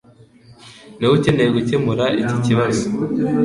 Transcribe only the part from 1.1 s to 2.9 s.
ukeneye gukemura iki kibazo.